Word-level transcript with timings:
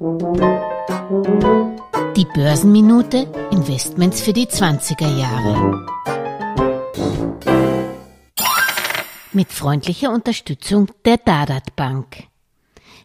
Die 0.00 0.06
Börsenminute 2.32 3.26
Investments 3.50 4.20
für 4.20 4.32
die 4.32 4.46
20er 4.46 5.18
Jahre. 5.18 5.86
Mit 9.32 9.50
freundlicher 9.50 10.12
Unterstützung 10.12 10.86
der 11.04 11.16
Dadat 11.16 11.74
Bank. 11.74 12.27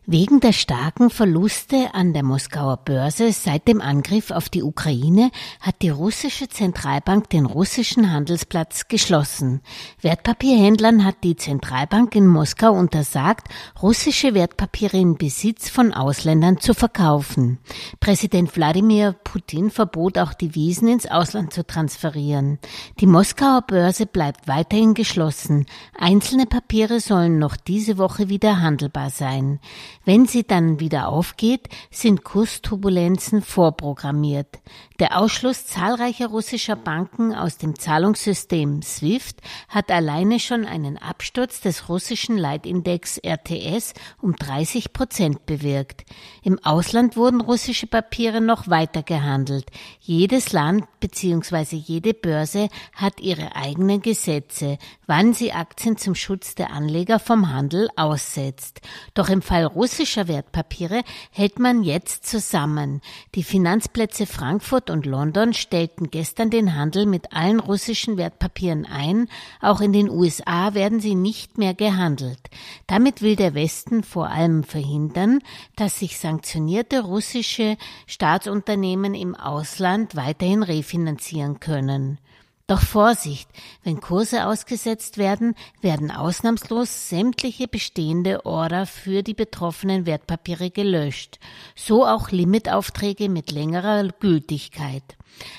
Wegen 0.05 0.41
der 0.41 0.51
starken 0.51 1.09
Verluste 1.09 1.93
an 1.93 2.11
der 2.11 2.23
Moskauer 2.23 2.75
Börse 2.75 3.31
seit 3.31 3.69
dem 3.69 3.79
Angriff 3.79 4.31
auf 4.31 4.49
die 4.49 4.61
Ukraine 4.61 5.31
hat 5.61 5.75
die 5.81 5.91
russische 5.91 6.49
Zentralbank 6.49 7.29
den 7.29 7.45
russischen 7.45 8.11
Handelsplatz 8.11 8.89
geschlossen. 8.89 9.61
Wertpapierhändlern 10.01 11.05
hat 11.05 11.23
die 11.23 11.37
Zentralbank 11.37 12.18
in 12.18 12.27
Moskau 12.27 12.73
untersagt, 12.73 13.47
russische 13.81 14.33
Wertpapiere 14.33 14.97
in 14.97 15.15
Besitz 15.15 15.69
von 15.69 15.93
Ausländern 15.93 16.59
zu 16.59 16.73
verkaufen. 16.73 17.59
Präsident 18.01 18.57
Wladimir 18.57 19.15
Putin 19.23 19.71
verbot 19.71 20.17
auch 20.17 20.33
Devisen 20.33 20.89
ins 20.89 21.06
Ausland 21.06 21.54
zu 21.54 21.65
transferieren. 21.65 22.59
Die 23.00 23.07
Moskauer 23.07 23.61
Börse 23.61 24.06
bleibt 24.06 24.50
weiterhin 24.50 24.95
geschlossen. 24.95 25.65
Einzelne 25.97 26.45
Papiere 26.45 27.00
sollen 27.00 27.39
noch 27.39 27.56
diese 27.56 27.97
Woche 27.97 28.28
wieder 28.28 28.59
handelbar 28.59 29.09
sein. 29.09 29.61
Wenn 30.06 30.25
sie 30.25 30.43
dann 30.43 30.79
wieder 30.79 31.07
aufgeht, 31.07 31.70
sind 31.92 32.23
Kursturbulenzen 32.23 33.42
vorprogrammiert. 33.42 34.59
Der 35.00 35.20
Ausschluss 35.20 35.66
zahlreicher 35.66 36.28
russischer 36.28 36.75
Banken 36.75 37.34
aus 37.34 37.58
dem 37.58 37.78
Zahlungssystem 37.78 38.81
SWIFT 38.81 39.42
hat 39.67 39.92
alleine 39.92 40.39
schon 40.39 40.66
einen 40.66 40.98
Absturz 40.98 41.61
des 41.61 41.89
russischen 41.89 42.38
Leitindex 42.38 43.17
RTS 43.17 43.94
um 44.22 44.36
30 44.36 44.94
Prozent 44.94 45.45
bewirkt. 45.45 46.06
Im 46.44 46.64
Ausland 46.64 47.17
wurden 47.17 47.42
russische 47.42 47.88
Papiere 47.88 48.39
noch 48.39 48.67
weiter 48.67 49.03
gehandelt. 49.03 49.66
Jedes 50.00 50.53
Land 50.53 50.86
bzw. 51.00 51.76
jede 51.76 52.14
Börse 52.14 52.70
hat 52.94 53.20
ihre 53.20 53.56
eigenen 53.56 54.02
Gesetze, 54.02 54.78
wann 55.08 55.34
sie 55.34 55.52
Aktien 55.52 55.98
zum 55.98 56.16
Schutz 56.16 56.56
der 56.56 56.72
Anleger 56.72 57.20
vom 57.20 57.52
Handel 57.52 57.89
aussetzt. 57.95 58.82
Doch 59.14 59.30
im 59.30 59.42
Fall 59.42 59.66
russischer 59.84 60.30
Wertpapiere 60.30 61.03
hält 61.31 61.59
man 61.59 61.84
jetzt 61.84 62.26
zusammen. 62.26 63.02
Die 63.36 63.44
Finanzplätze 63.44 64.26
Frankfurt 64.26 64.89
und 64.89 65.06
London 65.06 65.52
stellten 65.52 66.09
gestern 66.09 66.50
den 66.50 66.73
Handel 66.76 67.06
mit 67.06 67.34
allen 67.34 67.59
russischen 67.59 68.16
Wertpapieren 68.16 68.86
ein. 68.86 69.28
Auch 69.59 69.81
in 69.81 69.92
den 69.92 70.09
USA 70.09 70.73
werden 70.73 71.02
sie 71.02 71.16
nicht 71.16 71.58
mehr 71.58 71.73
gehandelt. 71.73 72.39
Damit 72.88 73.22
will 73.22 73.36
der 73.36 73.56
Westen 73.56 74.04
vor 74.04 74.30
allem 74.30 74.64
verhindern, 74.64 75.39
dass 75.76 76.00
sich 76.00 76.17
sanktionierte 76.17 77.02
russische 77.02 77.76
Staatsunternehmen 78.08 79.14
im 79.14 79.36
Ausland 79.36 80.16
weiterhin 80.16 80.64
refinanzieren 80.64 81.59
können. 81.59 82.20
Doch 82.66 82.81
Vorsicht, 82.81 83.50
wenn 83.83 84.00
Kurse 84.00 84.45
ausgesetzt 84.47 85.17
werden, 85.17 85.53
werden 85.81 86.11
ausnahmslos 86.11 87.09
sämtliche 87.09 87.67
bestehende 87.67 88.45
Order 88.45 88.86
für 88.86 89.22
die 89.22 89.33
betroffenen 89.33 90.05
Wertpapiere 90.05 90.72
gelöscht, 90.72 91.39
so 91.75 92.05
auch 92.05 92.30
Limitaufträge 92.30 93.28
mit 93.28 93.52
längerer 93.52 94.08
Gültigkeit. 94.08 95.03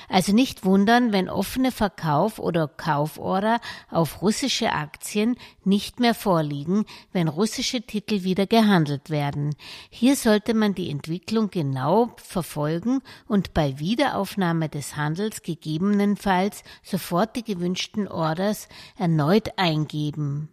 Also 0.08 0.32
nicht 0.32 0.64
wundern, 0.64 1.12
wenn 1.12 1.28
offene 1.28 1.72
Verkauf- 1.72 2.38
oder 2.38 2.68
Kauforder 2.68 3.60
auf 3.90 4.22
russische 4.22 4.72
Aktien 4.72 5.36
nicht 5.64 6.00
mehr 6.00 6.14
vorliegen, 6.14 6.84
wenn 7.12 7.28
russische 7.28 7.82
Titel 7.82 8.22
wieder 8.22 8.46
gehandelt 8.46 9.10
werden. 9.10 9.54
Hier 9.90 10.16
sollte 10.16 10.54
man 10.54 10.74
die 10.74 10.90
Entwicklung 10.90 11.50
genau 11.50 12.14
verfolgen 12.16 13.00
und 13.26 13.54
bei 13.54 13.78
Wiederaufnahme 13.78 14.68
des 14.68 14.96
Handels 14.96 15.42
gegebenenfalls 15.42 16.62
sofort 16.82 17.36
die 17.36 17.44
gewünschten 17.44 18.08
Orders 18.08 18.68
erneut 18.96 19.58
eingeben. 19.58 20.48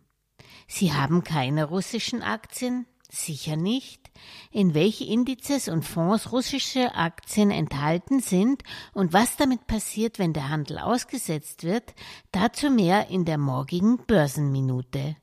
Sie 0.68 0.94
haben 0.94 1.24
keine 1.24 1.66
russischen 1.66 2.22
Aktien? 2.22 2.86
Sicher 3.14 3.58
nicht. 3.58 4.10
In 4.52 4.74
welche 4.74 5.04
Indizes 5.04 5.68
und 5.68 5.84
Fonds 5.84 6.32
russische 6.32 6.96
Aktien 6.96 7.52
enthalten 7.52 8.22
sind 8.22 8.64
und 8.94 9.12
was 9.12 9.36
damit 9.36 9.68
passiert, 9.68 10.18
wenn 10.18 10.32
der 10.32 10.48
Handel 10.48 10.80
ausgesetzt 10.80 11.66
wird, 11.66 11.94
dazu 12.32 12.70
mehr 12.70 13.10
in 13.10 13.26
der 13.26 13.38
morgigen 13.38 13.98
Börsenminute. 14.08 15.18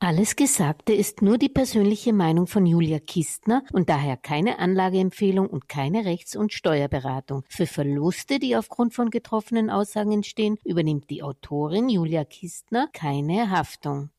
Alles 0.00 0.36
Gesagte 0.36 0.92
ist 0.92 1.22
nur 1.22 1.38
die 1.38 1.48
persönliche 1.48 2.12
Meinung 2.12 2.46
von 2.46 2.66
Julia 2.66 2.98
Kistner 2.98 3.64
und 3.72 3.88
daher 3.88 4.18
keine 4.18 4.58
Anlageempfehlung 4.58 5.46
und 5.46 5.68
keine 5.68 6.04
Rechts- 6.04 6.36
und 6.36 6.52
Steuerberatung. 6.52 7.42
Für 7.48 7.66
Verluste, 7.66 8.38
die 8.38 8.54
aufgrund 8.54 8.92
von 8.92 9.08
getroffenen 9.08 9.70
Aussagen 9.70 10.12
entstehen, 10.12 10.58
übernimmt 10.62 11.08
die 11.08 11.22
Autorin 11.22 11.88
Julia 11.88 12.24
Kistner 12.24 12.88
keine 12.92 13.50
Haftung. 13.50 14.10